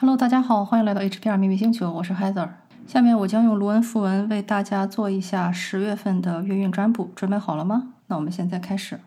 [0.00, 2.48] Hello，大家好，欢迎来到 HPR 秘密星球，我是 Heather。
[2.86, 7.94] 下面我将用卢恩符文为大家做一下十月份的月运占卜，准备好了吗？
[8.06, 9.00] 那我们现在开始。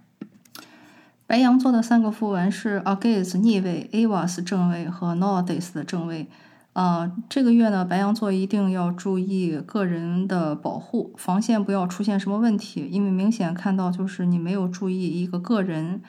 [1.25, 6.27] 白羊座的三个符文是 Argus 逆位、Avas 正位和 Nordis 的正位。
[6.73, 16.01] 啊，这个月呢，白羊座一定要注意个人的保护，防线不要出现什么问题，因为明显看到就是你没有注意一个个人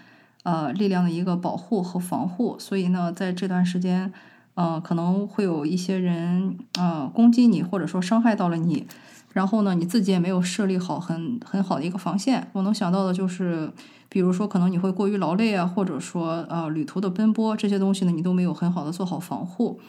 [0.43, 4.13] 呃力量的一个保护和防护，所以呢，在这段时间。
[4.55, 8.87] 呃，可能会有一些人呃攻击你，或者说伤害到了你，
[9.33, 12.49] 然后呢，你自己也没有设立好很很好的一个防线。
[12.53, 13.73] 我能想到的就是，
[14.09, 19.81] 比如说可能你会过于劳累啊，或者说呃旅途的奔波这些东西呢，你都没有很好的做好防护。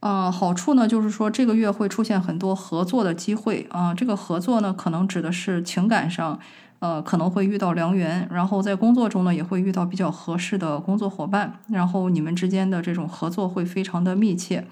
[0.00, 6.40] 呃，好处呢就是说这个月会出现很多合作的机会啊，这个合作呢可能指的是情感上。
[6.80, 14.66] 呃，可能会遇到良缘，然后在工作中呢，也会遇到比较合适的工作伙伴，然后你们之间的这种合作会非常的密切。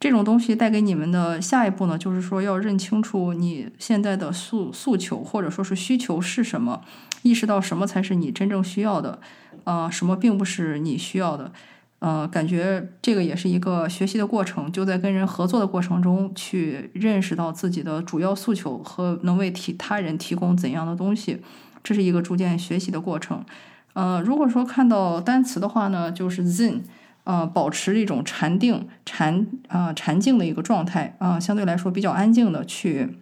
[0.00, 6.80] 这种东西带给你们的下一步呢，就是说要认清楚你现在的诉诉求或者说是需求是什么，
[7.22, 9.20] 意识到什么才是你真正需要的，
[9.64, 11.52] 啊，什么并不是你需要的。
[12.04, 21.40] 呃，感觉这个也是一个学习的过程，就在跟人合作的过程中去认识到自己的主要诉求和能为提他人提供怎样的东西，
[21.84, 23.44] 这是一个逐渐学习的过程。
[23.92, 26.80] 呃，如果说看到单词的话呢，就是 Zen，
[27.22, 33.16] 呃，保持一种禅定、禅啊禅静的一个状态啊，相对来说比较安静的去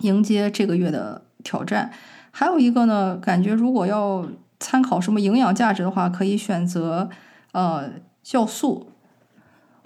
[0.00, 1.90] 迎接这个月的挑战。
[2.30, 4.26] 还有一个呢，感觉如果要
[4.58, 7.10] 参考什么营养价值的话，可以选择。
[7.52, 7.90] 呃，
[8.24, 8.88] 酵素，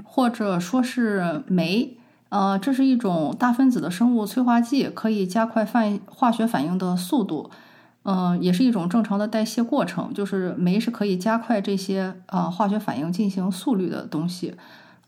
[0.05, 1.97] 或者说是酶，
[2.29, 7.51] 呃，这是一种大分子的生物催化剂，可以加快反化学反应的速度，
[8.03, 10.13] 嗯，也是一种正常的代谢过程。
[10.13, 14.57] 就是酶是可以加快这些啊化学反应进行速率的东西，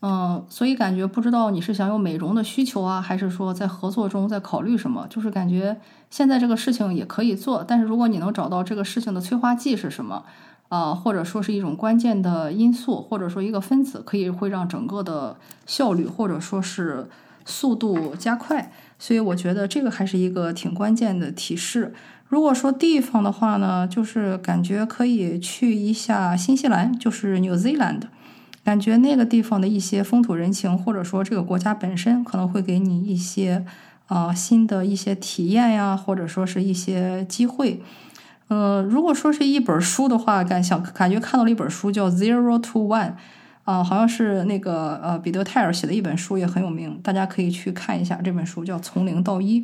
[0.01, 5.05] 嗯，所以感觉不知道你是想有美容的需求啊，还是说在合作中在考虑什么？
[5.09, 5.77] 就是感觉
[6.09, 10.23] 现在这个事情也可以做，但是如果你能找到这个事情的催化剂是什么？
[10.69, 17.07] 啊，或者说是一种关键的因素，或者说一个分子，可以会让整个的效率或者说是
[17.45, 18.71] 速度加快。
[18.97, 21.93] 所以我觉得这个还是一个挺关键的提示。
[22.27, 28.01] 如果说地方的话呢，就是感觉可以去一下新西兰，就是 New Zealand，
[28.63, 33.63] 感觉那个地方的一些风土人情，或者说这个国家本身，可能会给你一些
[34.07, 37.83] 啊新的一些体验呀，或者说是一些机会。
[38.47, 43.09] 呃，如果说是一本书的话，感想感觉看到了一本书叫《Zero to One》，
[43.63, 49.61] 啊，好像是那个呃彼得泰尔写的一本书，也很有名，大家可以去看一下这本书，叫《从零到一》。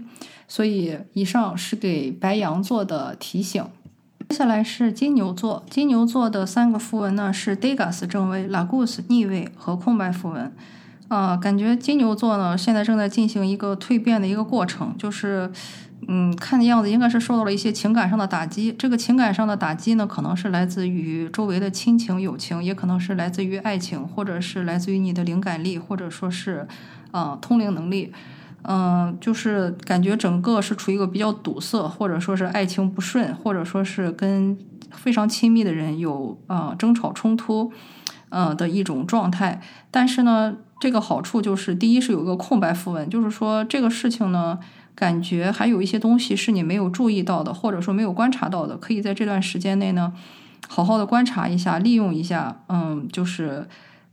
[0.48, 3.64] 所以以上是给白羊座的提醒。
[4.30, 10.52] 接下来是金牛座，金牛座的三个符文呢是 Degas 正位、Lagus 逆位和空白符文。
[11.08, 15.52] 啊，感觉金牛座呢现在正在进行一个蜕变的一个过程，就是。
[16.08, 18.74] 嗯，看的样子应该是受到了一些情感上的打击。
[18.74, 26.68] 这个情感上的打击呢，可能是来自于周围的亲情、友情，也可能是来自于爱情，或者是来自于你的灵感力，或者说是，
[27.12, 28.12] 呃，通灵能力。
[28.64, 34.58] 嗯，就是感觉整个是处于一个比较堵塞，或者说是爱情不顺，或者说是跟
[34.92, 37.72] 非常亲密的人有呃争吵冲突，
[38.30, 39.62] 呃的一种状态。
[39.92, 44.58] 但是呢，这个好处就是，第一是有一个空白符文，就是说这个事情呢。
[44.96, 50.14] 感觉还有一些东西是你没有注意到的，或者说没有观察到的，可以在这段时间内呢，
[50.68, 53.68] 好好的观察一下，利用一下，嗯，就是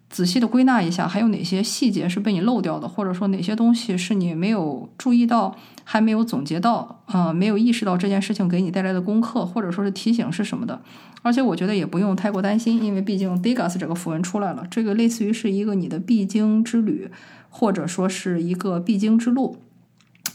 [0.09, 10.81] 仔细的归纳一下，还有哪些细节是被你漏掉的，或者说哪些东西是你没有注意到，还没有总结到，呃，没有意识到这件事情给你带来的功课，或者说是提醒是什么的。
[11.21, 17.10] 而且我觉得也不用太过担心，因为毕竟 Degas 这个符文出来了，这个类似于是一个你的必经之旅，
[17.50, 19.56] 或者说是一个必经之路。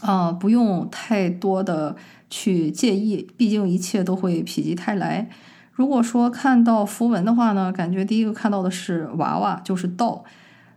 [0.04, 1.96] 啊，不用太多的
[2.28, 5.30] 去介意，毕竟一切都会否极泰来。
[5.72, 10.22] 如果说看到符文的话呢，感觉第一个看到的是娃娃，就是道，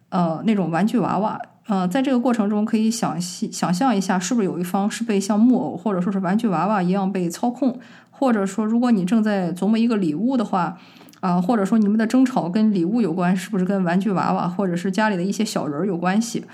[0.09, 1.39] 呃，那种玩具娃娃。
[1.67, 7.77] 呃，在这个过程中，可以想想象一下，是不是有一方是被像木偶或者说是玩具娃娃一样被操控，
[8.09, 10.77] 或者说，如果你正在琢磨一个礼物的话，
[11.19, 16.45] 啊，或者说你们的争吵跟礼物有关，是不是跟玩具娃娃或者是家里的一些小人有关系？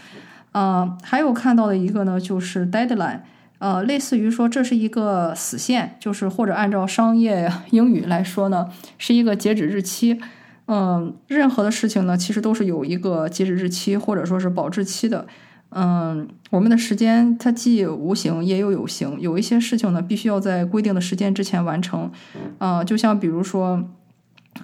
[0.54, 3.20] 呃，还有看到的一个呢，就是 deadline，
[3.58, 10.20] 呃，类似于说这是一个死线，就是或者按照商业英语来说呢，是一个截止日期。
[10.68, 15.26] 嗯，任何的事情呢，其实都是有一个截止日期或者说是保质期的。
[15.72, 22.12] 嗯，我们的时间它既无形也有有形，有一些事情呢，必须要在规定的时间之前完成。
[22.60, 23.84] 啊，就像比如说，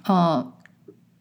[0.06, 0.52] 呃。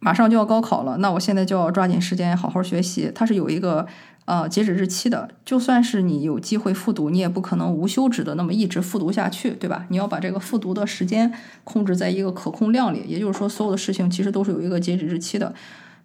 [0.01, 3.11] 马上就要高考了，那我现在就要抓紧时间好好学习。
[3.13, 3.85] 它是有一个
[4.29, 9.87] 呃截止日期的，就算是你有机会复读，你也不可能无休止的那么一直复读下去，对吧？
[9.89, 11.33] 你要把这个复读的时间
[11.63, 15.51] 控制在一个可控量里，也就是说，所有的事情其实都是有一个截止日期的。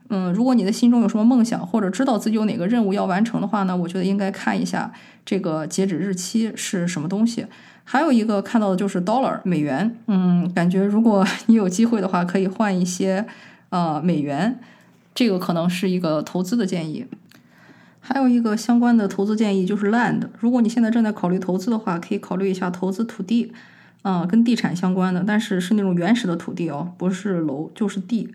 [0.08, 4.90] 嗯，如果你的心中有什么梦想，或者知道自己有哪个任务要完成的话呢，我觉得应该看一下
[5.26, 7.44] 这个截止日期是什么东西。
[7.84, 13.26] 还有一个看到的就是 dollar 美元，嗯，感觉如果你有机会的话，可以换一些。
[13.70, 14.60] 呃，美元，
[15.16, 17.04] 这个可能是一个投资的建议。
[18.06, 20.28] 还有一个相关的投资建议就是 land。
[20.38, 23.50] 如果你现在正在考虑投资的话，可以考虑一下投资土地，
[24.02, 28.28] 啊，跟地产相关的，但是是那种原始的土地哦，不是楼就是地。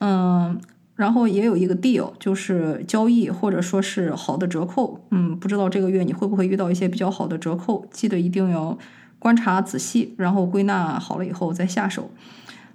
[0.00, 0.60] 嗯，
[0.94, 5.02] 然后也有一个 deal，就是交易或者说是好的折扣。
[5.10, 7.86] 嗯，不知道这个月你会不会遇到一些比较好的折扣？
[7.90, 8.76] 记得一定要
[9.18, 12.10] 观察仔细，然后归纳好了以后再下手。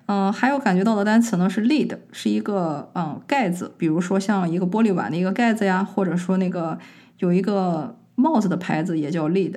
[0.05, 6.77] 嗯，还有感觉到的单词呢是 lid，是一个嗯盖子，比如说像一个玻璃碗的一个盖子呀，或者说那个
[7.19, 9.55] 有一个帽子的牌子也叫 lid。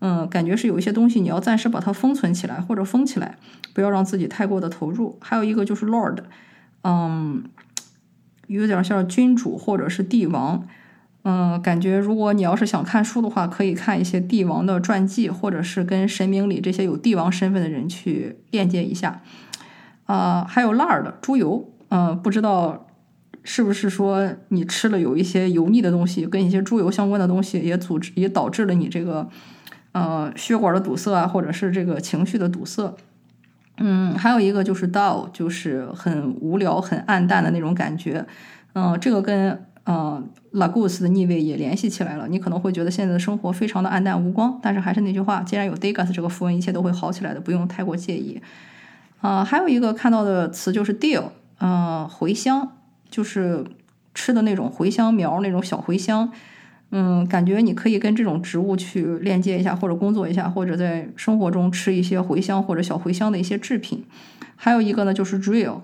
[0.00, 3.36] 嗯，感觉是有一些东西你要暂时把它封存起来或者封起来，
[3.74, 5.18] 不要让自己太过的投入。
[5.20, 6.18] 还有一个就是 lord，
[6.84, 7.42] 嗯，
[8.46, 10.64] 有点像君主或者是帝王。
[11.24, 19.20] 嗯，感觉如果你要是想看书的话，可以看一些帝王的传记，或者是跟神明里这些有帝王身份的人去链接一下。
[20.08, 22.86] 啊，还有 lard 猪油，嗯，不知道
[23.44, 29.28] 是不是说你吃了有一些油腻的东西，跟一些猪油相关的东西，也组织也导致了你这个
[29.92, 32.94] 呃血管的堵塞啊，或者是这个情绪的堵塞。
[33.76, 38.24] 嗯，还有一个就是 dull，就是很无聊、很暗淡的那种感觉。
[38.72, 40.24] 嗯，这个跟呃
[40.54, 42.26] lagus 的逆位也联系起来了。
[42.28, 48.40] 你可能会觉得现在的生活非常的暗淡无光，但是还是那句话，既然有 degas 这个符文，一切都会好起来的，不用太过介意。
[49.20, 51.24] 啊，还有一个看到的词就是 dill，
[51.60, 52.76] 嗯，茴香，
[53.10, 53.64] 就是
[54.14, 56.30] 吃的那种茴香苗，那种小茴香，
[56.90, 64.04] 嗯，感觉你可以跟这种植物去链接一下，或者工作一下，或者在生活中吃一些茴香或者小茴香的一些制品。
[64.54, 65.80] 还有一个呢，就是 drill，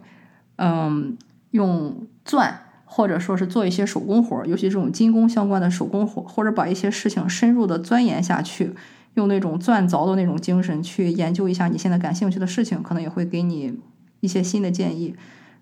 [0.57, 1.17] 嗯，
[1.51, 8.73] 用钻或者说是做一些手工活，尤其这种金工相关的手工活，或者把一些事情深入的钻研下去。
[9.15, 13.79] 用那种钻凿的那种精神去研究一下你现在感兴趣的事情，可能也会给你
[14.21, 15.15] 一些新的建议。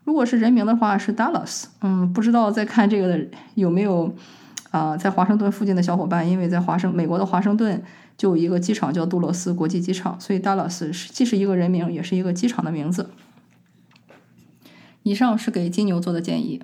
[0.05, 1.67] 如果是人名的话，是 Dallas。
[1.81, 4.15] 嗯，不知道在看这个的有没有
[4.71, 7.83] 啊，在华盛顿附近的小伙伴，因为在华盛美国的华盛顿
[8.17, 13.11] 就有一个机场叫杜勒斯国际机场，所以 Dallas 是既是一个人名，也是一个机场的名字。
[15.03, 16.63] 以上是给金牛座的建议。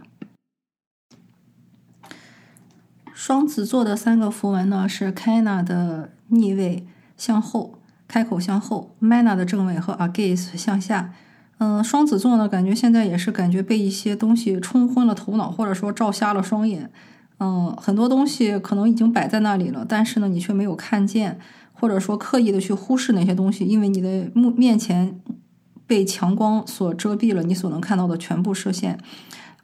[3.12, 6.10] 双子座的三个符文呢是 Kana 的。
[6.28, 6.86] 逆位
[7.16, 11.12] 向后，开口向后；Mana 的正位和 agis 向下。
[11.58, 16.90] 嗯，双子座呢，感觉现在也是感觉被一些东西冲昏了头脑，或者说照瞎了双眼。
[17.40, 21.38] 嗯，很多东西可能已经摆在那里了，但是呢，你却没有看见，
[21.72, 25.20] 或者说刻意的去忽视那些东西，因为你的目面前
[25.86, 28.98] 被强光所遮蔽了，你所能看到的全部射线。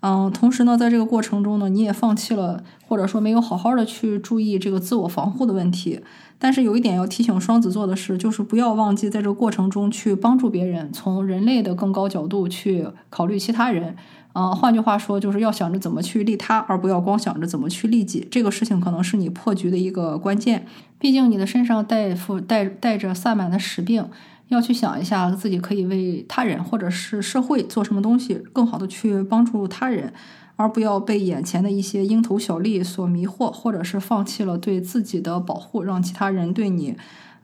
[0.07, 5.99] 嗯，同时呢，在这个过程中呢，你也放弃了，或者说没有好好的去注意这个自我防护的问题。
[6.39, 13.97] 但是有一点要提醒双子座的是，就是不要忘记在这个过程中去帮助别人，从人类的更高角度去考虑其他人。
[14.35, 18.29] 啊，换句话说，就是要想着怎么去利他，而不要光想着怎么去利己。
[18.31, 20.67] 这个事情可能是你破局的一个关键。
[20.99, 24.07] 毕竟你的身上带负带带着萨满的使命。
[24.49, 30.13] 要去想一下自己可以为他人或者是社会做什么东西，更好的去帮助他人，
[30.57, 36.97] 而不要被眼前的一些蝇头小利所迷惑，或者是放弃了对自己的保护，让其他人对你，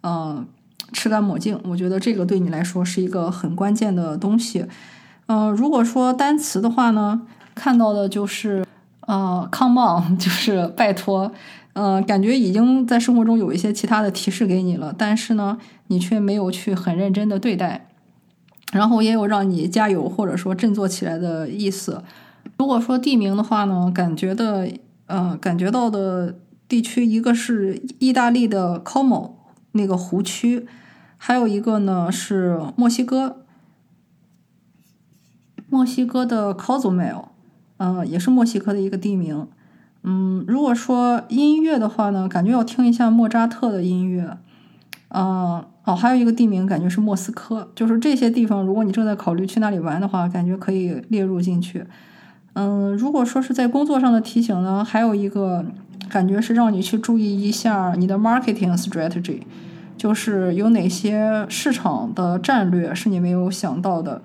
[0.03, 0.45] 呃，
[0.93, 1.59] 吃干抹净。
[1.65, 4.67] 我觉得这个对你来说是一个很关键的东西。
[5.27, 7.23] 嗯，如果说单词的话呢，
[7.55, 8.65] 看到的就是
[9.07, 11.33] 呃，come on， 就是拜托。
[11.83, 15.57] 嗯，感觉已经在生活中有一些其他的提示给你了，但是呢，
[15.87, 17.89] 你却没有去很认真的对待，
[18.71, 22.05] 然后也有让你加油或者说振作起来的意思。
[22.59, 24.69] 如果说地名的话呢，感觉的，
[25.07, 26.37] 呃，感觉到的
[26.69, 29.31] 地区一个是意大利的 Como
[29.73, 30.67] 那个湖区，
[31.17, 33.39] 还有一个呢是墨西哥，
[35.71, 37.29] 墨西哥的 Cozumel，
[37.79, 39.49] 嗯，也是墨西哥的一个地名。
[40.03, 44.39] 嗯，如果说音乐的话呢，感觉要听一下莫扎特的音乐。
[45.09, 47.69] 嗯，哦，还有一个地名，感觉是莫斯科。
[47.75, 51.85] 就是这些地方，如果你正在考虑去那里玩的话，感觉可以列入进去。
[52.53, 55.65] 嗯，如果说是在工作上的提醒呢，还有一个
[56.09, 59.41] 感觉是让你去注意一下你的 marketing strategy，
[59.97, 64.23] 就是有哪些市场的战略是你没有想到的。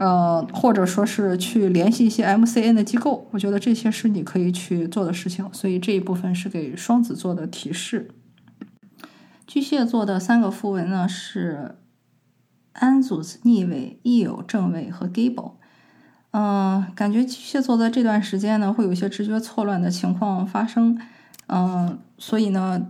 [0.00, 5.46] 呃，或者说是去联系一些 MCN 的机构，我觉得这些是你可以去做的事情。
[5.52, 8.10] 所以这一部分是给双子座的提示。
[9.46, 11.76] 巨蟹座的三个符文呢是
[12.76, 15.52] Anzus 逆位、Eo 正位和 Gable。
[16.30, 20.98] 嗯，感觉巨蟹座在这段时间呢会有一些直觉错乱的情况发生。
[21.48, 22.86] 嗯，所以呢，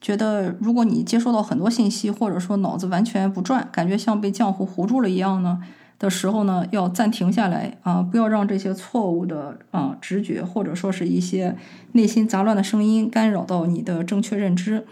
[0.00, 5.60] 觉得如果你接收到很多信息，或者说脑子完全不转，感觉像被浆糊糊住了一样呢。
[5.98, 11.56] 的时候呢，要暂停下来啊，不要让这些错误的啊直觉或者说是一些
[11.92, 14.84] 内心杂乱的声音干扰到你的正确认知。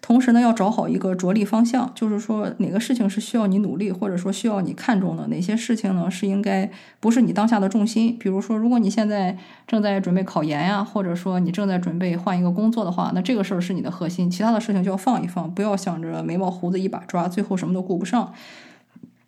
[0.00, 8.16] 同时呢，要找好一个着力方向，就是说哪个事情是需要你努力，或者说需要你看重的，哪些事情呢是应该不是你当下的重心。
[8.16, 9.36] 比如说，如果你现在
[9.66, 18.32] 正在准备考研呀，或者说你正在准备换一个工作的话，那这个事儿是你的核心，其他的事情就要放一放，不要想着眉毛胡子一把抓，最后什么都顾不上。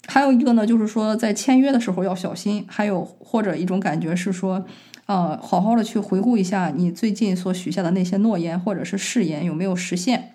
[0.07, 2.64] 还有一个呢，就是说在签约的时候要小心。
[2.69, 4.64] 还有或者一种感觉是说，
[5.07, 10.33] 呃，好好的去回顾一下你最近所许下的那些诺言或者是誓言有没有实现。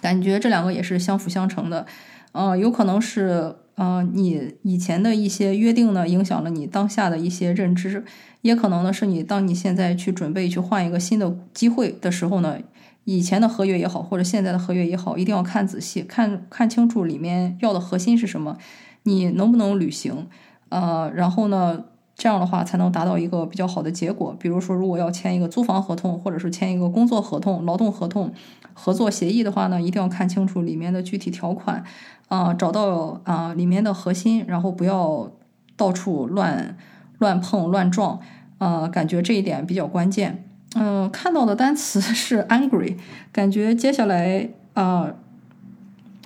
[0.00, 1.86] 感觉这两个也是相辅相成的。
[2.32, 8.04] 呃，有可能是呃你以前的一些约定呢影响了你当下的一些认知，
[8.40, 12.58] 也可能呢是你当你现在去准备去换一个新的机会的时候呢。
[13.04, 18.56] 以前的合约也好，或者现在的合约也好，一定要看仔细，看看清楚里面要的核心是什么，
[19.04, 20.28] 你能不能履行？
[20.68, 24.36] 呃，然后呢，这样的话才能达到一个比较好的结果。
[24.38, 28.32] 比如说，如果要签一个租房合同，或者是签一个工作合同、劳动合同、
[28.74, 31.82] 合作协议的话呢，一定要看清楚里面的具体条款，
[32.28, 35.32] 啊，找到啊里面的核心，然后不要
[35.76, 36.76] 到处乱
[37.18, 38.20] 乱碰乱撞，
[38.58, 40.44] 呃，感觉这一点比较关键。
[40.76, 42.96] 嗯，看到的单词 是 angry，
[43.32, 45.12] 感觉接下来啊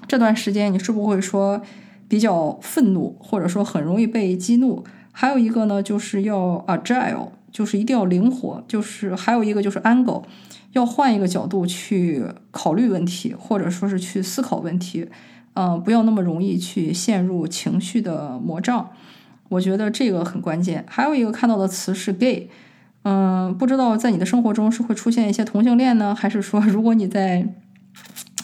[0.06, 1.62] 这段时间你是不是会说
[2.06, 4.84] 比较愤怒，或者说很容易被激怒？
[5.12, 10.24] 还有一个呢，就是要 agile，就是一定要灵活，就是还有一个就是 angle，
[10.72, 15.08] 要换一个角度去考虑问题，或者说是去思考问题，
[15.54, 18.90] 嗯，不要那么容易去陷入情绪的魔障。
[19.48, 20.84] 我觉得这个很关键。
[20.86, 22.50] 还有一个看到的词是 gay。
[23.04, 27.46] 嗯，不知道在你的生活中是会出现一些同性恋呢，还是说如果你在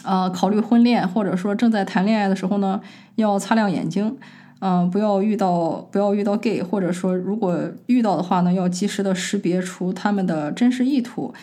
[0.03, 2.79] 呃考虑婚恋，或者说正在谈恋爱的时候呢，
[3.15, 4.17] 要擦亮眼睛，
[4.59, 11.33] 嗯，不要遇到不要遇到 gay，或者说如果遇到的话呢，要及时的识别出他们的真实意图。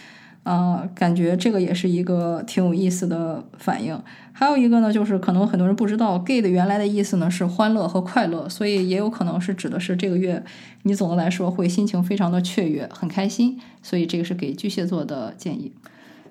[0.49, 4.01] 啊，感觉这个也是一个挺有意思的反应。
[4.33, 10.43] 还有一个呢，就是可能很多人不知道，gay 的原来的意思呢是欢乐和快乐，所以也有可能是指的是这个月
[10.85, 13.61] 你总的来说会心情非常的雀跃，很开心。
[13.83, 15.75] 所以这个是给巨蟹座的建议。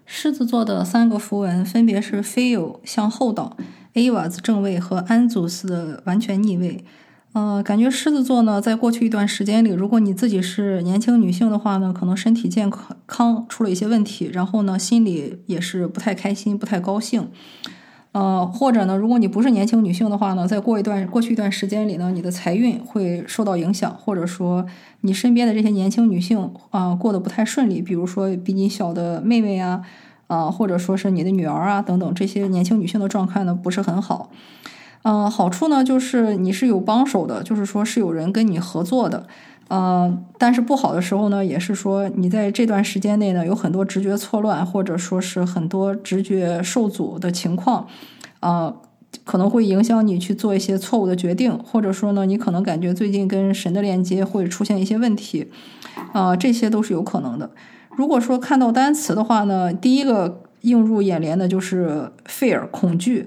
[0.08, 3.56] 狮子座的三个符文分别是 feel 向后倒
[3.94, 6.84] ，avas 正位和 anzus 的完全逆位。
[7.34, 12.72] 呃，感觉狮子座呢，在过去一段时间里，如果你自己是年轻女性的话呢，可能身体健
[13.06, 17.30] 康出了一些问题，然后呢，心里也是不太开心、不太高兴。
[18.14, 24.66] 呃，或者呢，如果你不是年轻女性的话呢，在过一段过去一段时间里呢，你的财运会受到影响，或者说
[25.02, 29.84] 你身边的这些年轻女性啊，过得不太顺利，比如说比你小的妹妹啊，
[30.26, 34.32] 啊，或者说是你的女儿啊等等，这些年轻女性的状态呢，不是很好。
[35.10, 39.26] 嗯，好处呢就是你是有帮手的，就是说是有人跟你合作的，
[39.70, 47.88] 呃，但是不好的时候呢，也是说你在这段时间内呢有很多直觉错乱，或者说是很多直觉受阻的情况，
[48.42, 48.74] 啊，
[49.24, 55.48] 可能会影响你去做一些错误的决定，或者说呢，你可能感觉最近跟神的链接会出现一些问题，
[56.12, 57.50] 啊，这些都是有可能的。
[57.96, 63.26] 如果说看到单词的话呢，第一个映入眼帘的就是 fear 恐惧。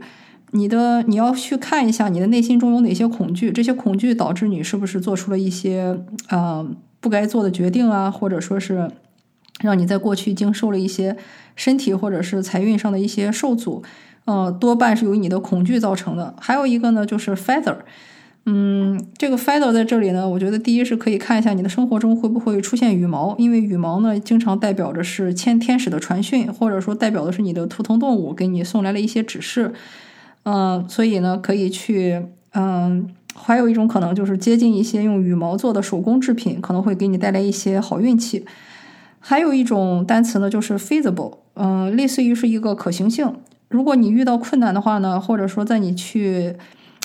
[0.52, 6.68] 你的你要去看一下你的内心中有哪些恐惧，这些恐惧导致你是不是做出了一些呃
[7.00, 8.90] 不该做的决定啊，或者说是
[9.60, 11.16] 让你在过去经受了一些
[11.54, 13.82] 身体或者是财运上的一些受阻，
[14.24, 16.34] 呃，多半是由你的恐惧造成的。
[16.40, 17.76] 还有一个呢，就是 feather，
[18.46, 29.72] 嗯，这个 feather 在这里呢，我觉得第一是可以看一下你的生活中会不会出现羽毛，因为羽毛呢经常代表着是天天使的传讯，或者说代表的是你的图腾动物给你送来了一些指示。
[30.44, 32.22] 嗯，所以呢，可以去，
[32.54, 38.44] 嗯，还有一种可能就是接近一些用羽毛做的手工制品，可能会给你带来一些好运气。
[39.18, 43.32] 还有一种单词呢，就是 feasible，嗯，类似于是一个可行性。
[43.68, 46.56] 如果你遇到困难的话呢，或者说在你去，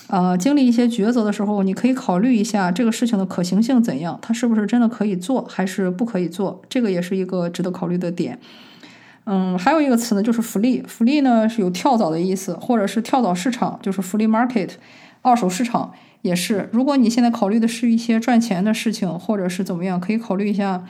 [0.08, 8.40] 呃，经历一些抉择的时候，你可以考虑一下这个事情的可行性怎样，它是不是真的可以做，还是不可以做，这个也是一个值得考虑的点。
[9.26, 10.82] 嗯，还有一个词呢，就是福利。
[10.88, 14.70] 福利呢是有跳蚤的意思，或者是跳蚤市场，就是 flea market，
[15.22, 15.92] 二手市场，
[16.22, 20.84] 也是，如果你现在考虑的是一些赚钱的事情，或者是怎么样，可以考虑一下，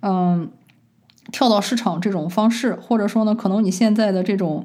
[0.00, 0.50] 嗯，
[1.30, 4.64] 跳蚤市场这种方式，或者说呢，可能你现在的这种，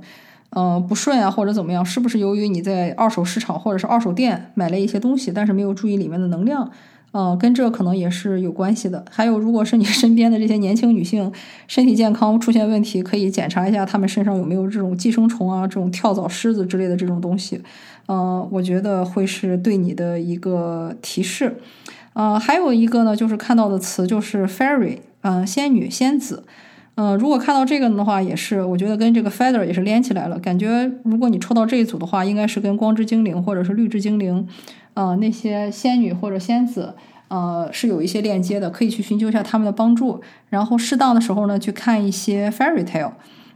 [0.52, 6.72] 嗯，不顺啊，或者怎么样，是不是由于你在二手市场或者是二手店买了一些东西，但是没有注意里面的能量？
[7.14, 9.04] 嗯，跟这可能也是有关系的。
[9.10, 11.32] 还有，如果是你身边的这些年轻女性
[11.68, 17.62] 身体健康出现问题，可以检查一下她们身上有没有这种寄生虫啊、这种跳蚤、虱子之类的这种东西。
[18.08, 21.58] 嗯，我觉得会是对你的一个提示。
[22.14, 26.44] 嗯，还有一个呢，就是看到的词就是 fairy，嗯，仙女、仙子。
[26.96, 30.40] 嗯，如果看到这个的话，也是我觉得跟这个 feather 也是连起来了。
[30.40, 34.48] 感觉如果你抽到这一组的话，应该是跟光之精灵或者是绿之精灵。
[34.98, 36.96] 呃，那些仙女或者仙子，
[37.28, 40.20] 呃，是有一些链接的，可以去寻求一下他们的帮助。
[40.50, 43.12] 然后适当的时候呢，去看一些 fairy tale，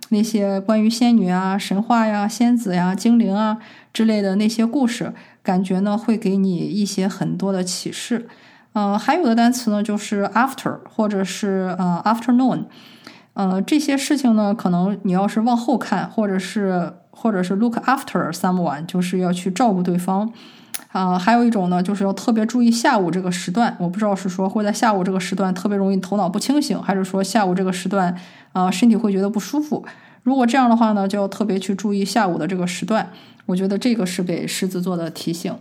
[0.10, 3.58] 那些关于仙女啊、神话呀、仙子呀、精灵啊
[3.92, 8.28] 之类的那些故事，感觉呢会给你一些很多的启示。
[8.74, 12.66] 呃，还有的单词呢就是 after 或者是呃 afternoon，
[13.34, 20.32] 呃，这些事情呢，可能你要是往后看，或者是或者是 look after someone，就是要去照顾对方。
[20.92, 23.76] 啊，还有一种呢，就是要特别注意下午这个时段。
[23.80, 28.14] 我不知道是说会在下午这个时段特别容易头脑不清醒，还是说下午这个时段
[28.52, 29.86] 啊身体会觉得不舒服。
[30.24, 33.10] 如果这样的话呢，就要特别去注意下午的这个时段。
[33.46, 35.56] 我觉得这个是给狮子座的提醒。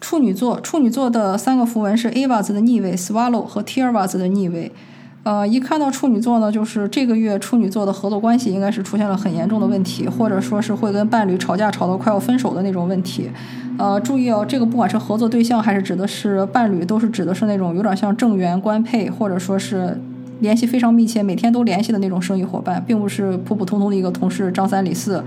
[0.00, 4.72] 处女座，处女座的三个符文是 A 瓦子的逆位、Swallow 和 T 二瓦子的逆位。
[5.22, 13.30] 呃，一看到处女座呢，就是这个月处女座的合作关系应该是出现了很严重的问题，或者说是会跟伴侣吵架吵到快要分手的那种问题。
[13.78, 20.00] 呃，注意哦，这个不管是合作对象还是指的是伴侣，都是指的是那种有点像正缘官配，或者说是
[20.40, 25.22] 联系非常密切、每天都联系的那种生意伙伴，并不是普普通通的一个同事张三李四，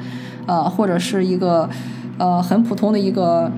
[0.47, 1.69] 呃，或者是一个
[2.17, 3.51] 呃很普通的一个。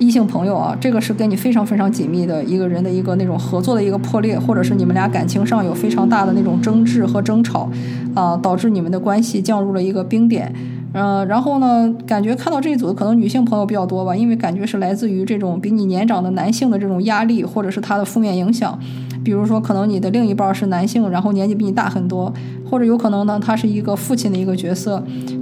[0.00, 7.70] 异性朋友啊，这个是跟你非常非常紧密的一个人的一个那种合作的一个破裂，或者是你们俩感情上有非常大的那种争执和争吵，
[8.14, 10.52] 啊，导致你们的关系降入了一个冰点。
[10.92, 18.76] 嗯，然后呢，感觉看到这一组的可能女性朋友比较多吧，因为感觉是来自于这种比你年长的男性的这种压力，或者是他的负面影响。
[19.22, 22.32] 比如说，可能你的另一半是男性，然后年纪比你大很多，
[22.68, 25.00] 或者有可能呢，他是一个父亲的一个角色。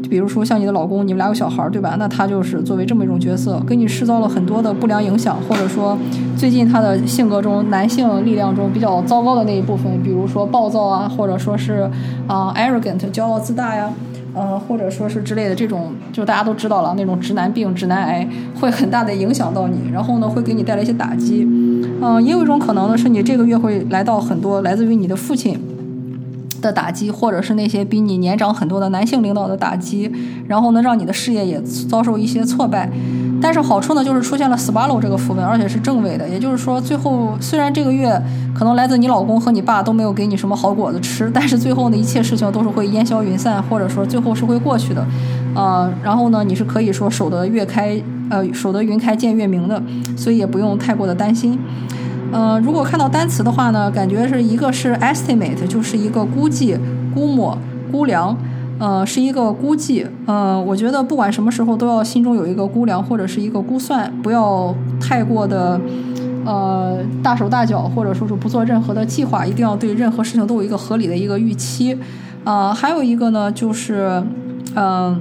[0.09, 1.97] 比如说像你的老公，你们俩有小孩，对吧？
[1.99, 5.97] 那他就是作为这么一种角色，给你制造了很多的不良影响，或者说
[6.37, 11.88] 最近他的性格中男性力量中比较糟糕的那一部分，比如说暴躁啊，或者说是
[12.27, 13.92] 啊 arrogant 骄傲自大呀，
[14.35, 18.27] 呃，或者说是之类的这种，就大家都知道了那种直男病、直男癌，
[18.61, 21.47] 会很大的影响到你，然后呢，会给你带来一些打击。
[22.01, 25.59] 嗯，也有一种可能呢，是你这个月会来到很多来自于你的父亲。
[26.61, 30.11] 的打击，或者是那些比你年长很多的男性领导的打击，
[30.47, 32.90] 然后呢，让你的事业也遭受一些挫败。
[33.40, 36.29] 但是好处呢，就是出现了 Swallow 这个符文，而且是正位的。
[36.29, 38.21] 也就是说，最后虽然这个月
[38.53, 45.07] 可能来自你老公和你爸都没有给你什么好果子吃，但是最后呢，一切事情都是会烟消云散，或者说最后是会过去的。
[45.55, 49.81] 呃，然后呢，你是可以说守得月开，呃，守得云开见月明的，
[50.16, 51.59] 所以也不用太过的担心。
[52.30, 56.76] 呃，如果看到单词的话呢，感觉是一个是 estimate，就是一个估计、
[57.14, 57.56] 估摸、
[57.90, 58.36] 估量，
[58.78, 60.06] 呃，是一个估计。
[60.26, 65.80] 呃，我觉得不管什么时候都要心中有一个估量或者是一个估算，不要太过的
[66.44, 71.96] 呃大手大脚，或者说是不做任何的计划，一定要对任何事情都有一个合理的一个预期。
[72.44, 74.22] 啊，还有一个呢，就是
[74.74, 75.18] 嗯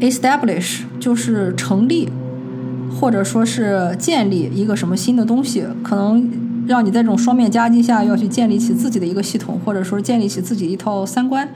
[0.00, 2.08] ，establish 就是成立。
[3.00, 6.30] 或者说是建立一个什么新的东西，可能
[6.66, 11.48] 让你在这种双面夹击下要去建立起自己的一个系统，或者说建立起自己一套三观，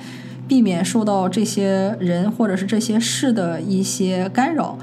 [0.49, 4.77] 避免受到这些人或者是这些事的一些干扰。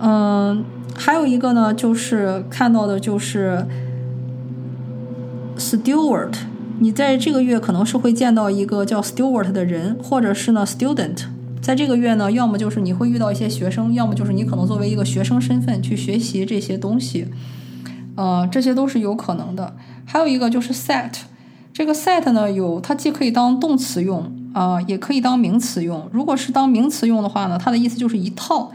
[0.00, 0.64] 嗯，
[0.96, 3.66] 还有一个呢，就是看到的就是
[5.58, 6.32] Stewart，
[6.78, 11.24] 你在这个月可能是会见到一个叫 Stewart 的人，或者是呢 student。
[11.62, 17.28] 在这个月呢，要么就是你会遇到一些学生，要么就是你可能作为一个学生身份去学习这些东西，
[18.16, 19.76] 呃，这些都是有可能的。
[20.04, 21.12] 还有一个就是 set，
[21.72, 26.08] 这个 set 呢，有它既可以当动词用啊，也可以当名词用。
[26.12, 28.72] 如果是当名词用的话呢，它的意思就是一套，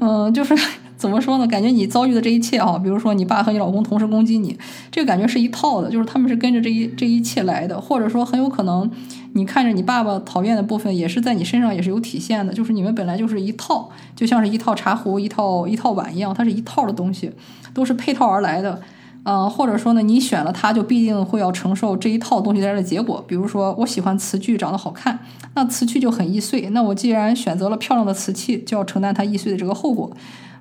[0.00, 0.56] 嗯，就是。
[0.96, 1.46] 怎么说呢？
[1.46, 4.56] 感觉你遭遇的这一切啊，比如说你爸和你老公同时攻击你，
[4.90, 8.90] 这个感觉是一套的，就是他们是跟着这一这一切来的，或者说很有可能
[9.32, 17.30] 你看着你爸爸讨厌的部分，也是在你身上也是有体现的，就是你们本来就是一套，就像是一套茶壶、一套一套碗一样，它是一套的东西，
[17.74, 18.80] 都是配套而来的。
[19.26, 23.24] 嗯，或者说呢，你选了它，就必定会要承受这一套东西带来的结果。
[23.26, 25.18] 比如说，我喜欢瓷具，长得好看，
[25.54, 30.14] 那瓷器就很易碎，那我既然选择了漂亮的瓷器，就要承担它易碎的这个后果。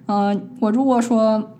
[0.07, 1.51] 嗯，我如果说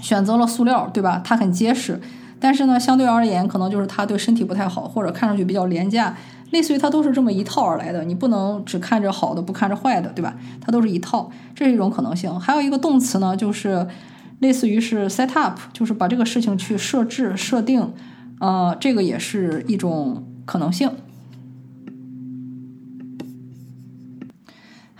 [0.00, 1.20] 选择了塑料，对吧？
[1.24, 2.00] 它很结实，
[2.38, 6.16] 但是呢，相对而言，可能就是它对身体不太好，或者看上去比较廉价。
[6.50, 10.34] 类似于它都是这么一套而来的，你不能只看着好的不看着坏的，对吧？
[10.60, 12.40] 它都是一套，这是一种可能性。
[12.40, 13.86] 还有一个动词呢，就是
[14.40, 17.92] 类似于是 set up，就是把这个事情去设置、设定，
[18.40, 20.90] 呃，这个也是一种可能性。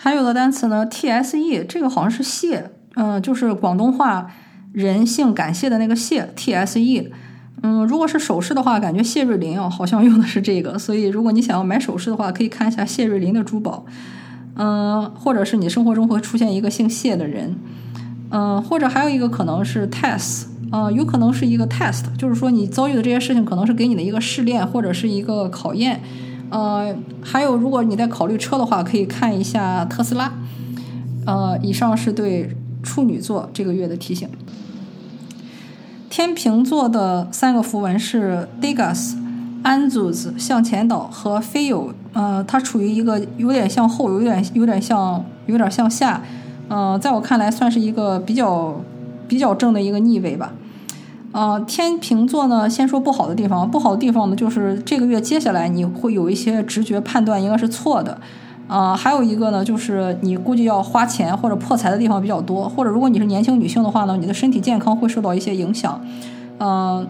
[0.02, 4.26] 还有的单词呢，tse，这个好像是谢，嗯，就是广东话
[4.72, 7.10] 人性感谢的那个谢，tse。
[7.62, 10.78] 嗯，如果是首饰的话，感觉谢瑞麟哦，好像用的是这个。
[10.78, 13.84] 所以，如果你想要买首饰的话，可以看一下谢瑞麟的珠宝。
[14.56, 17.54] 嗯，或者是你生活中会出现一个姓谢的人。
[18.30, 26.00] 嗯，或者还有一个可能是 test，啊，有可能是一个 test，就是说你遭遇的这些事情可能是给你的一个试炼或者是一个考验。
[26.50, 30.32] 呃，还有，如果你在考虑车的话，可以看一下特斯拉。
[31.26, 34.28] 呃，以上是对处女座这个月的提醒。
[36.08, 39.14] 天平座的三个符文是 Degas、
[39.62, 46.22] Anzus 向前倒和 Feel，呃，它处于一个有点向后，有点有点向有点向下，
[46.68, 48.80] 呃，在我看来算是一个比较
[49.28, 50.52] 比较正的一个逆位吧。
[51.32, 58.18] 呃，天平座呢，先说不好的地方，不好的地方呢，就是这个月接下来你会有一些直觉判断应该是错的。
[58.66, 66.00] 啊，还有一个呢，就是你估计要花钱或者破财的地方比较多，或者如果你是年轻女性的话呢，你的身体健康会受到一些影响。
[66.58, 67.06] 嗯，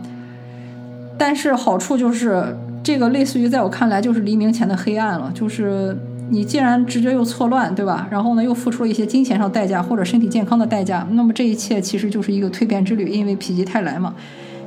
[1.18, 5.94] 但是好处就是这个类似于在我看来就是黎明前的黑暗了，就是
[6.32, 8.06] 你既然直觉又错乱，对吧？
[8.08, 14.14] 然后呢又付出了一些金钱上代价或者身体健康的代价，那么这一切其实就是一个蜕变之旅，因为否极泰来嘛。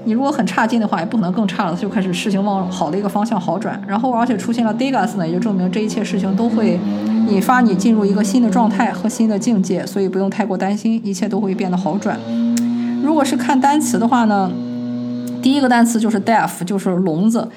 [0.06, 3.82] 你如果很差劲的话，也不可能更差了，就开始事情往好的一个方向好转。
[3.88, 6.78] 然后，而且出现了 Degas 呢，也就证明这一切事情都会
[7.30, 12.20] 引发你进入一个新的状态和新的境界，所以不用太过担心，一切都会变得好转。
[13.02, 14.52] 如果是看单词的话呢，
[15.42, 17.48] 第一个单词就是 Deaf，就是聋子。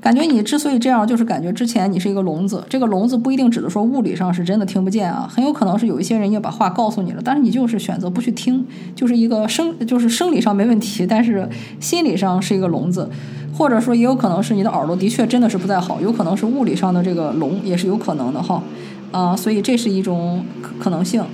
[0.00, 2.64] 感觉你之所以这样，就是感觉之前你是一个聋子。
[2.68, 11.48] 这个聋子不一定指的说物理上是真的听不见啊，很有可能是有一些人也把话告诉你了，但是你就是选择不去听，就是一个生，就是生理上没问题，但是
[11.80, 13.10] 心理上是一个聋子，
[13.52, 18.62] 或者说也有可能是你的耳朵的确真的是不太好，有可能是物理上的这个聋也是有可能的哈，
[19.10, 20.44] 啊，所以这是一种
[20.78, 21.24] 可能性。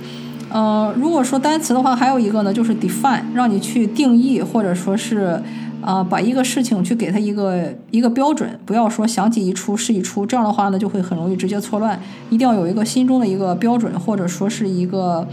[0.51, 5.39] 嗯，如果说单词的话，还有一个呢，就是 define，让你去定义或者说是。
[5.85, 11.99] 啊，把一个事情去给他一个一个标准，不要说想起一出是一出，这样的话呢，就会很容易直接错乱。
[12.31, 15.27] 一定要有一个心中的一个标准，或者说是一个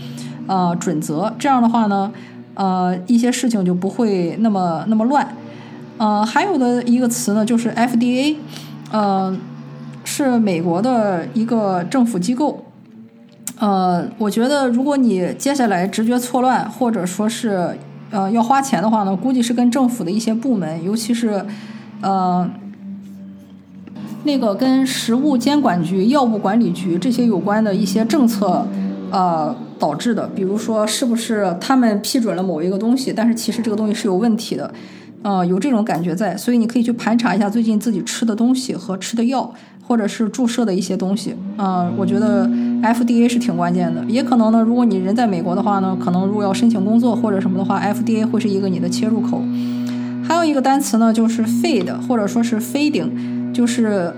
[0.46, 2.12] 呃准则，这样的话呢，
[2.52, 5.26] 呃，一些事情就不会那么那么乱。
[5.96, 8.36] 呃，还有的一个词呢，就是 FDA，
[8.90, 9.34] 呃，
[10.04, 12.62] 是美国的一个政府机构。
[13.58, 17.78] 呃，我觉得如果你接下来直觉错乱，或者说是。
[18.12, 21.42] 呃，要花钱的话呢，估计是跟政府的一些部门，尤其是，
[22.02, 22.48] 呃，
[24.24, 28.68] 那个跟食物监管局、药物管理局这些有关的一些政策，
[29.10, 30.28] 呃，导致的。
[30.28, 34.72] 比如说，是不是他们批准了某一个东西，但是其实这个东西是有问题的，
[35.22, 39.50] 呃，有这种感觉在，所以你可以去盘查一下最近自己吃的东西和吃的药。
[39.92, 42.48] 或者是注射的一些东西，嗯，我觉得
[42.82, 44.02] FDA 是挺关键的。
[44.08, 49.42] 也可能呢，如果你人在美国的话呢，可能如果要申请工作或者什么的话，FDA 会是一个你的切入口。
[50.26, 54.10] 还有一个单词呢，就是 fade，或者说是 fading，就是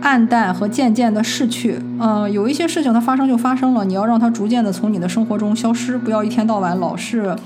[0.00, 1.78] 暗淡和渐渐的逝去。
[2.00, 7.36] 嗯，有一些事情它发生就发生了，你要让它逐渐的从你的生活中消失，不要一天到晚老是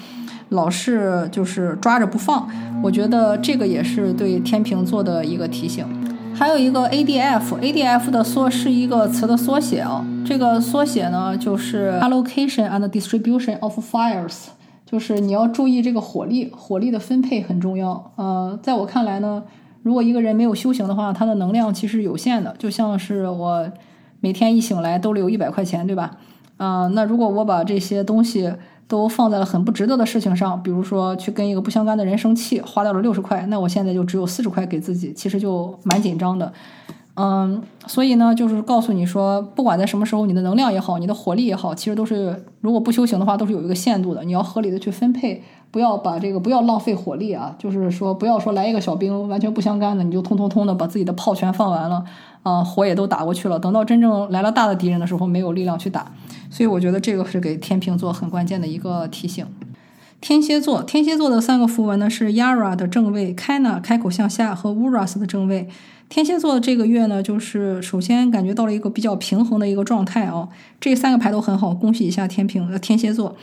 [0.50, 2.48] 老是就是抓着不放。
[2.80, 5.84] 我觉得这个也是对天平座的一个提醒。
[6.34, 10.04] 还有一个 ADF，ADF 的缩是一个词的缩写啊。
[10.24, 14.46] 这个缩写呢，就是 Allocation and Distribution of Fires，
[14.84, 18.12] 就是你要注意这个火力，火力的分配很重要。
[18.16, 19.44] 呃，在我看来呢，
[19.82, 22.54] 如果一个人没有修行的话，他的能量其实有限的。
[22.58, 23.70] 就像是我
[24.20, 26.16] 每天一醒来兜里有一百块钱，对吧？
[26.56, 28.52] 嗯，那如果我把这些东西。
[28.92, 36.52] 都放在了很不值得的事情上，比如说去跟一个不相干的人生气，花掉了六十块，那我现在就只有四十块给自己，其实就蛮紧张的。
[37.14, 52.04] 嗯，所以呢，就是告诉你说，不管在什么时候，你的能量也好，你的火力也好，其实都是如果不修行的话，都是有一个限度的，你要合理的去分配，不要把这个不要浪费火力啊，就是说不要说来一个小兵完全不相干的，你就通通通的把自己的炮全放完了，
[52.42, 56.12] 啊，火也都打过去了，等到真正来了大的敌人的时候，没有力量去打。
[56.50, 59.46] 所以我觉得这个是给天秤座很关键的一个提醒。
[60.20, 65.68] 天蝎座，天蝎座的三个符文呢是 Yara 的正位、Kana 开口向下和 Uras 的正位。
[66.08, 70.48] 天蝎座的这个月呢，就是首先感觉到了一个比较平衡的一个状态啊。
[70.78, 73.34] 这三个牌都很好，恭喜一下天平呃天蝎座。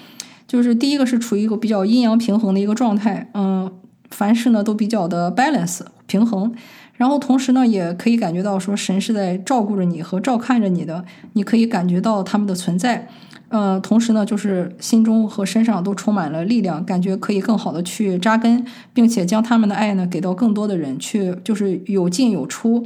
[0.47, 3.71] 就是第一个是处于一个比较阴阳平衡的一个状态，嗯，
[4.11, 6.53] 凡事呢都比较的 balance 平衡。
[6.99, 13.07] 然后同时呢，也可以感觉到说神是在照顾着你和照看着你的，你可以感觉到他们的存在。
[13.47, 22.85] 呃，同时呢，就是心中和身上都充满了力量，感觉可以更好的去扎根，并且将他们的爱呢给到更多的人，去就是有进有出，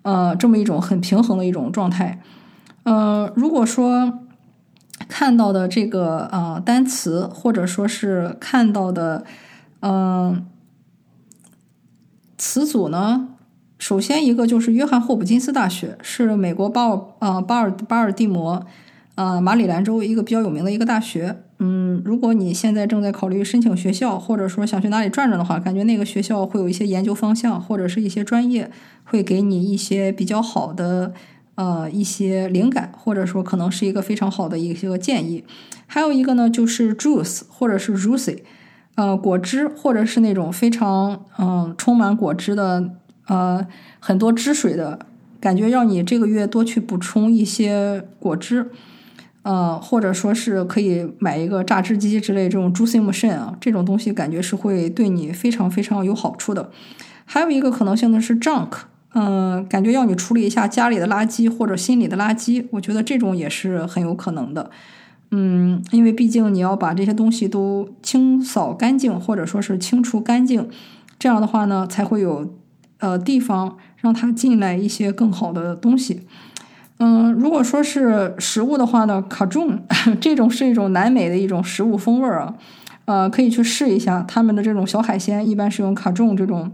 [0.00, 2.22] 呃，这么一种很平衡的一种状态。
[2.84, 4.20] 呃，如果说
[5.06, 9.22] 看到的这个呃单词，或者说是看到的
[9.80, 10.46] 嗯
[12.38, 13.28] 词组呢，
[13.84, 18.64] 首先一个就是约翰霍普金斯大学，是美国巴尔呃巴尔巴尔的摩。
[19.14, 28.70] 呃，马里兰州一个比较有名的一个大学，嗯，如果你现在正在考虑申请学校，或者说想去哪里转转的话，感觉那个学校会有一些研究方向，或者是一些专业，
[29.04, 31.12] 会给你一些比较好的
[31.56, 35.44] 呃一些灵感，或者说可能是一个非常好的一些个建议。
[35.86, 38.38] 还有一个呢，就是 juice 或者是 juicy，
[38.94, 42.90] 呃，果汁或者是那种非常嗯充满果汁的
[43.26, 43.66] 呃
[44.00, 44.98] 很多汁水的
[45.40, 48.70] 感觉，让你这个月多去补充一些果汁。
[49.42, 56.70] 呃，或者说是可以买一个榨汁机之类这种 juicing machine 啊，这种东西感觉是会对你非常非常有好处的。
[57.26, 58.70] 还有一个可能性呢是 junk，
[59.12, 64.70] 嗯，感觉要你处理一下家里的垃圾或者心里的垃圾，我觉得这种也是很有可能的。
[65.30, 70.66] 嗯，因为毕竟你要把这些东西都清扫干净，或者说是清除干净，
[71.18, 72.50] 这样的话呢，才会有
[73.04, 76.22] 呃地方让它进来一些更好的东西。
[76.98, 79.78] 嗯，如果说是食物的话呢，卡仲
[80.20, 82.54] 这种是一种南美的一种食物风味儿啊，
[83.04, 86.70] 呃，可以去试一下他们的这种小海鲜，一般是用卡仲这种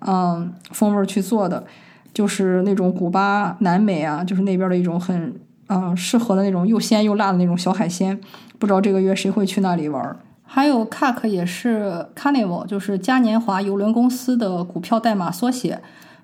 [0.00, 1.64] 嗯风味儿去做的，
[2.12, 5.34] 就是那种古巴、南美啊，就是那边的一种很
[5.68, 8.20] 嗯适合的那种又鲜又辣的那种小海鲜。
[8.58, 10.16] 不知道这个月谁会去那里玩儿？
[10.54, 15.80] 还有 CAC 也是 Carnival，就是嘉年华邮轮公司的股票代码缩写。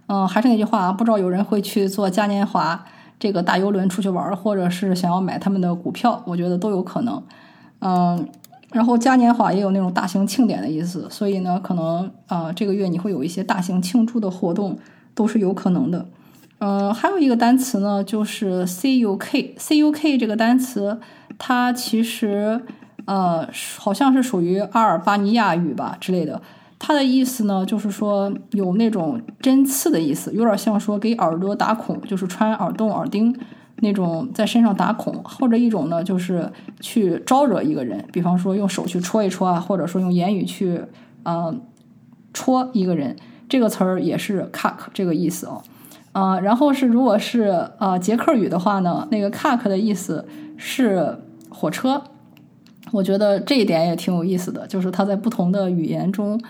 [0.07, 2.85] 嗯，还是那句话啊，不知道有人会去做嘉年华。
[3.19, 7.23] 这个大游轮出去玩，或者是想要买他们的股票，我觉得都有可能。
[7.81, 8.29] 嗯，
[8.71, 14.79] 然后嘉年华也有那种大型庆典的意思，所以呢，可能啊这个月你会有一些大型庆祝的活动，
[15.15, 16.07] 都是有可能的。
[16.59, 21.01] 嗯，还有一个单词呢，就是 C U K，C U K 这个单词，
[21.39, 22.61] 它其实
[23.09, 26.41] 呃好像是属于阿尔巴尼亚语吧之类的。
[26.79, 33.35] 它的意思呢，就是说有那种针刺的意思，有点像说给耳朵打孔，就是穿耳洞、耳钉
[33.81, 40.81] 那种在身上打孔，或者一种呢，就是去招惹一个人，比方说用手去戳一戳啊，或者说用言语去
[41.25, 41.53] 呃
[42.33, 43.17] 戳一个人，
[43.49, 45.63] 这个词儿也是 “cuck” 这个意思哦。
[46.13, 50.25] 啊，然后是如果是呃捷克语的话呢，那个 “cuck” 的意思
[50.57, 51.19] 是
[51.49, 52.03] 火车，
[52.91, 56.41] 我觉得这一点也挺有意思的，就是它在不同的语言中。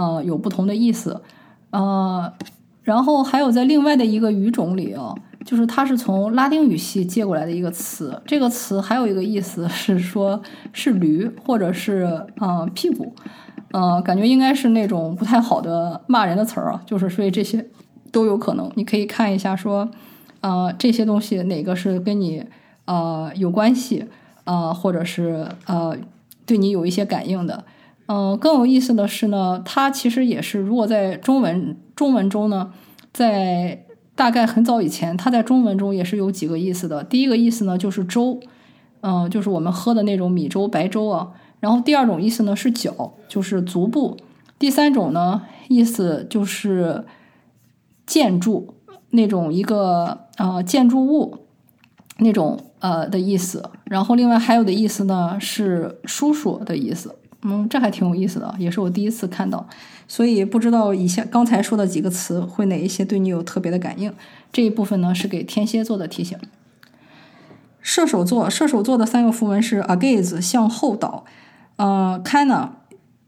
[0.00, 1.20] 呃，有不同的意思，
[1.70, 2.32] 呃，
[2.84, 5.12] 然后还有在另外的一个语种里哦，
[5.44, 10.40] 就是它是从拉丁语系借过来的一个词，这个词还有一个意思是说，
[10.72, 13.12] 是驴或者是呃屁股，
[13.72, 17.66] 呃，感觉应该是那种不太好的骂人的词儿啊，就是所以这些
[18.12, 19.88] 都有可能，你可以看一下说，
[20.42, 22.46] 呃，这些东西哪个是跟你
[22.84, 24.06] 呃有关系，
[24.48, 25.94] 呃，或者是呃
[26.46, 27.66] 对你有一些感应的。
[28.06, 32.72] 嗯，更有意思的是呢，它其实也是，如果在中文中文中呢，
[33.12, 33.84] 在
[34.14, 37.04] 大概很早以前，它在中文中也是有几个意思的。
[37.04, 38.40] 第一个意思呢就是粥，
[39.02, 41.32] 嗯，就是我们喝的那种米粥、白粥啊。
[41.60, 44.16] 然后第二种意思呢是脚，就是足部。
[44.58, 47.04] 第三种呢意思就是
[48.06, 48.74] 建筑
[49.10, 51.44] 那种一个呃建筑物
[52.18, 53.62] 那种呃的意思。
[53.84, 57.14] 然后另外还有的意思呢是叔叔的意思。
[57.42, 59.64] 嗯，这还挺有意思的，也是我第一次看到，
[60.08, 64.12] 所以不知道以下刚才说的几个词会哪一些对你有特别的感应。
[64.52, 66.36] 这一部分呢是给天蝎座的提醒。
[67.80, 71.24] 射手座，射手座的三个符文是 agaze 向后倒，
[71.76, 72.70] 呃，kana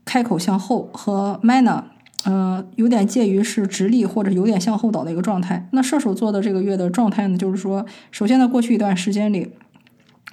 [0.04, 1.84] 开口向后和 mana，
[2.24, 5.68] 呃，有点介于是直立或者有点向后倒的一个状态。
[5.72, 9.52] 那射手座的这个月的状态呢，就是说，首先在过去一段时间里。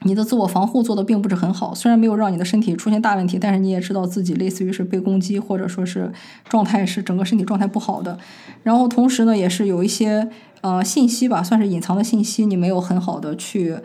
[0.03, 6.11] 你的自我防护做的并不是很好，虽然没有让你的身体出现大问题，但是你也知道自己类似于是被攻击，或者说是
[6.47, 8.15] 状态是整个身体状态不好的。
[8.61, 10.29] 然后同时呢，也是有一些
[10.61, 13.75] 呃信息吧，算是隐藏的信息，你没有很好的去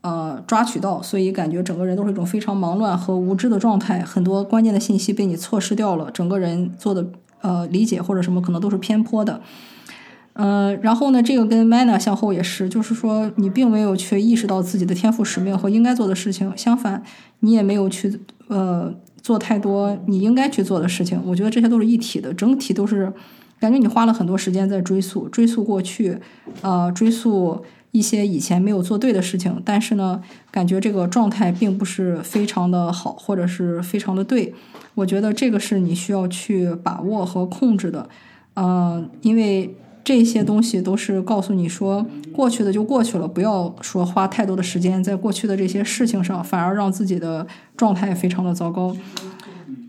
[0.00, 7.06] 呃抓取到，所以感觉整个人都是一种非常忙乱和无知的状态，很多关键的信息被你错失掉了，整个人做的
[7.40, 9.40] 呃理解或者什么可能都是偏颇的。
[10.34, 17.02] 呃，然后呢，这个跟 mana 向后也是，就是说你并没有去意识到自己的天赋使命和应该做的事情，相反，
[17.40, 21.20] 你也没有去呃做太多你应该去做的事情。
[21.26, 23.12] 我觉得这些都是一体的，整体都是
[23.58, 26.16] 感觉你花了很多时间在追溯，追溯过去，
[26.60, 30.22] 呃，追溯一些以前没有做对的事情，但是呢，
[30.52, 34.54] 感觉这个状态并不是非常的好，或者是非常的对。
[34.98, 38.08] 我觉得这个是你需要去把握和控制的，
[38.54, 39.74] 嗯，因为。
[40.04, 48.96] 这些东西都是告诉你说，过去的就过去了，不要说花太多的时间在过去的这些事情上，反而让自己的状态非常的糟糕。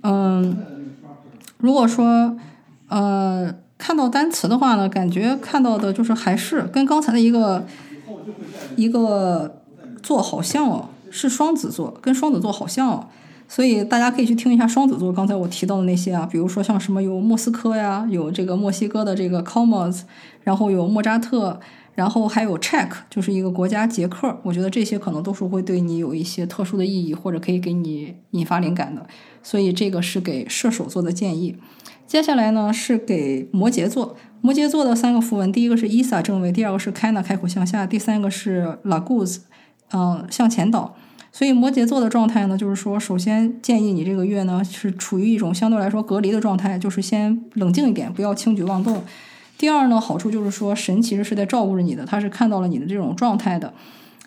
[0.03, 0.57] 嗯，
[1.59, 2.35] 如果说
[2.89, 7.65] 呃看到单词的话呢，感觉看到的就是还是跟刚才的一个
[8.75, 9.61] 一个
[10.03, 13.07] 座好像哦，是双子座，跟双子座好像哦。
[13.49, 20.01] 所以大家可以去听一下双子座刚才我提到的那些啊，比如说像什么有莫斯科呀，有这个墨西哥的这个 Comos，
[20.43, 21.59] 然后有莫扎特，
[21.95, 24.37] 然后还有 Czech，就是一个国家捷克。
[24.43, 29.07] 我觉得这些可能都是会对你有一些特殊的意义，或者可以给你引发灵感的。
[29.41, 31.57] 所以这个是给射手座的建议。
[32.05, 39.39] 接下来呢是给摩羯座，摩羯座的三个符文，第一个是 Isa 正位，第二个是 Kana 开口向下，第三个是 Laguz，
[39.91, 40.95] 嗯，向前倒。
[41.31, 49.01] 所以摩羯座的状态呢，就是说，首先建议你这个月呢是处于一种相对来说隔离的状态，就是先冷静一点，不要轻举妄动。
[49.57, 53.73] 第二呢，好处就是说，神其实是在照顾着你的，他是看到了你的这种状态的，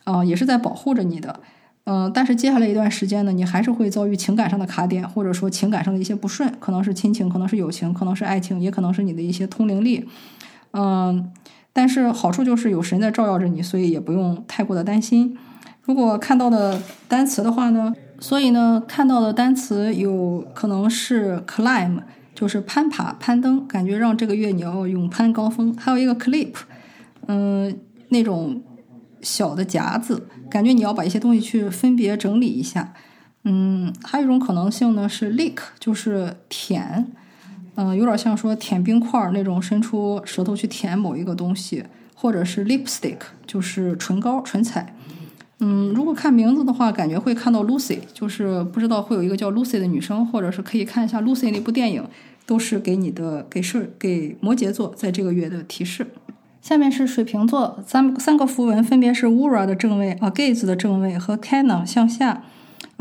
[0.04, 1.40] 啊，也是在保护着你的。
[1.84, 10.06] 嗯，但是接下来一段时间呢，你还是会遭遇情感上的卡点，或者说情感上的一些不顺，可能是亲情，可能是友情，可能是爱情，也可能是你的一些通灵力。
[10.74, 11.32] 嗯，
[11.72, 15.36] 但是好处就是有神在照耀着你，所以也不用太过的担心。
[15.84, 22.00] 如果看到的单词的话呢，所以呢，看到的单词有可能是 climb，
[22.34, 25.74] 就是攀爬、攀登，感觉让这个月你要勇攀高峰。
[25.76, 26.54] 还有一个 clip，
[27.26, 27.76] 嗯，
[28.10, 28.62] 那种
[29.22, 32.94] 小的夹子，感觉你要把一些东西去分别整理一下。
[33.42, 37.12] 嗯，还有一种可能性呢是 lick，就是舔，
[37.74, 44.94] 嗯，有点像说舔冰块那种，伸出舌头去舔某一个东西，或者是 lipstick，就是唇膏、唇彩。
[45.64, 52.04] 嗯，如果看名字的话，感觉会看到 Lucy，就是不知道会有一个叫 Lucy 的女生，或者是可以看一下 Lucy 那部电影，
[52.44, 56.04] 都是给你的给是给摩羯座在这个月的提示。
[56.60, 62.42] 下面是水瓶座，三三个符文分别是 Ura 的正位、Agaze 的正位和 Cana 向下，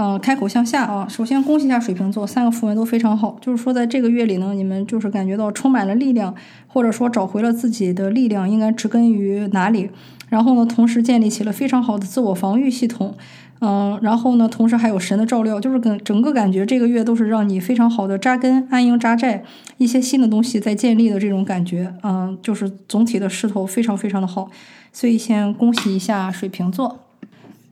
[0.01, 1.07] 呃，开口向下啊。
[1.07, 6.33] 首先恭喜一下水瓶座，三个符文都非常好，就是说在这个月里呢，你们就是感觉到充满了力量，
[6.65, 9.91] 或者说找回了自己的力量，应该植根于哪里？
[10.27, 13.13] 然后呢，同时建立起了非常好的自我防御系统，
[13.59, 19.43] 嗯，然后呢，同时还有神的照料，就是跟整个感觉这个月都是让你非常好的扎根、安营扎寨，
[19.77, 24.49] 一些新的东西在建立的这种感觉，嗯，就是总体的势头非常非常的好，
[24.91, 26.97] 所以先恭喜一下水瓶座。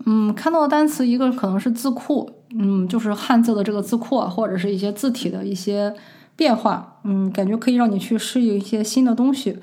[0.06, 5.94] 嗯，看到的单词一个可能是字库，嗯，就是汉字的这个字库啊，或者是一些字体的一些
[6.36, 9.58] 变化，嗯，感觉可以让你去适应一些新的东西。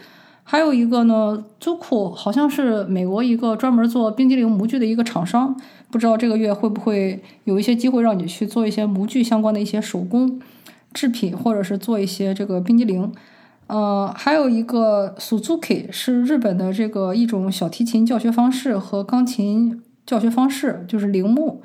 [0.48, 5.56] 还有一个呢，Zuku 好像是美国一个专门做冰激凌模具的一个厂商，
[5.90, 10.40] 不知道这个月会不会有一些机会让你去做一些模具相关的一些手工
[10.92, 13.12] 制品，或者是做一些这个冰激凌。
[13.66, 21.60] 呃，还有一个 Suzuki 是日本的这个一种小提琴教学方式和钢琴教学方式，就是铃木。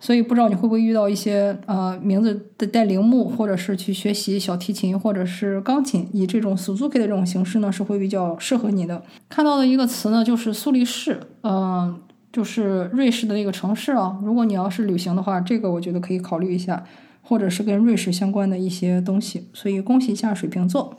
[0.00, 9.02] 所以不知道你会不会遇到一些呃名字的带铃木，或者是去学习小提琴或者是钢琴，以这种 Suzuki 的这种形式呢，是会比较适合你的。
[9.30, 11.98] 看到的一个词呢，就是苏黎世，嗯，
[12.30, 14.18] 就是瑞士的那个城市啊。
[14.22, 16.84] 如果你要是旅行的话，这个我觉得可以考虑一下，
[17.22, 19.48] 或者是跟瑞士相关的一些东西。
[19.54, 20.98] 所以恭喜一下水瓶座。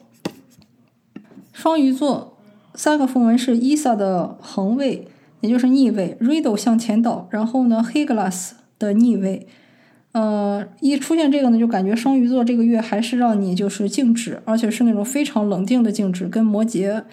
[1.54, 2.38] 双鱼座
[2.74, 5.08] 三个符文是 Isa 的横位，
[5.46, 9.46] 也就是逆位，Riddle 向前倒，然后呢 h e g l a s 的逆位，
[10.14, 17.04] 呃，一出现这个呢，就感觉双鱼座这个月还是让你就是静止，而且是那种非常冷静的静止，跟摩羯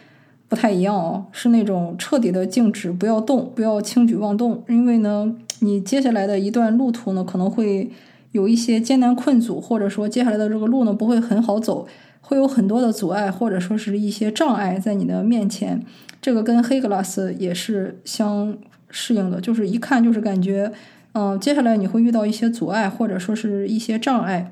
[0.48, 7.90] 不太一样哦，是那种彻底的静止，不要动，不要轻举妄动，因为呢，你接下来的一段路途呢，可能会
[8.32, 11.86] 有一些艰难困阻，或者说接下来的这个路呢不会很好走，
[12.32, 15.84] 会有很多的阻碍，或者说是一些障碍在你的面前。
[16.22, 18.56] 这个跟黑格拉斯也是相
[18.88, 20.72] 适应的，就是一看就是感觉。
[21.12, 24.50] 嗯，接下来你会遇到一些阻碍，或者说是一些障碍。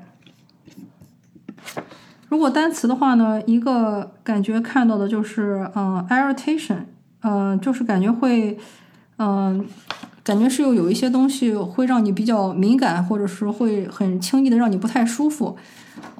[2.29, 6.81] 如果单词的话呢，一个感觉看到的就是嗯，irritation，
[7.23, 8.59] 嗯，就是感觉会，
[9.17, 9.65] 嗯，
[10.23, 15.57] 感觉是又有一些东西会让你比较敏感，或者是会很轻易的让你不太舒服。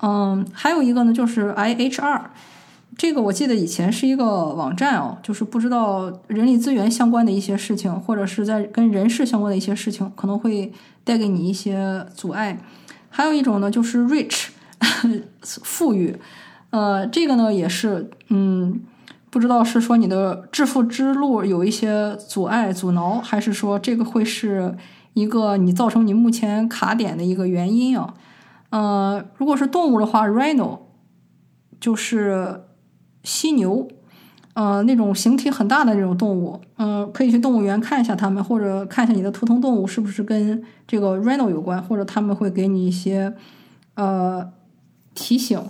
[0.02, 2.32] 嗯，还有一个呢，就是 I H R，
[2.98, 10.72] 这个我记得以前是一个网站哦，就是不知道人力资源相关的一些事情，或者是在跟人事相关的一些事情，可能会
[11.04, 12.60] 带给你一些阻碍。
[13.10, 14.48] 还有一种呢，就是 rich，
[15.42, 16.16] 富裕，
[16.70, 18.82] 呃，这个呢也是，嗯，
[19.30, 24.76] 不知道是说你的致富之路有一些阻碍阻挠，还是说这个会是
[25.14, 28.14] 一个你造成你目前卡点的一个原因啊？
[28.72, 30.80] 呃，如果是动物的话，rhino
[31.80, 32.64] 就是
[33.24, 33.88] 犀牛，
[34.54, 43.36] 呃，那种形体很大的那种动物，嗯，可以去动物园看一下它们，或者看一下你的图腾动物是不是跟这个 rhino 有关，或者他们会给你一些
[43.96, 44.52] 呃
[45.14, 45.62] 提醒。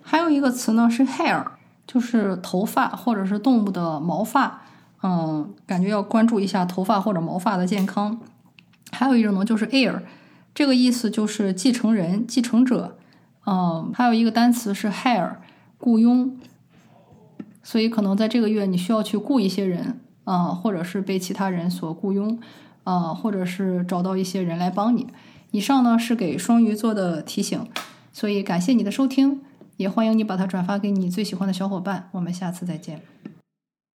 [0.00, 1.44] 还有一个词呢是 hair，
[1.86, 4.62] 就是头发或者是动物的毛发，
[5.02, 8.18] 嗯，感觉要关注一下头发或者毛发的健康。
[8.92, 10.00] 还有一种呢就是 air。
[10.56, 12.96] 这个意思就是继承人、继承者，
[13.44, 15.36] 嗯，还有一个单词是 hire，
[15.76, 16.34] 雇佣，
[17.62, 22.38] 所以可能在这个月你需要去雇一些人，啊，或者是被其他人所雇佣，
[22.84, 25.06] 啊，或者是找到一些人来帮你。
[25.50, 27.68] 以上呢是给双鱼座的提醒，
[28.10, 29.42] 所以感谢你的收听，
[29.76, 32.08] 也欢迎你把它转发给你最喜欢的小伙伴。
[32.12, 33.02] 我们下次再见。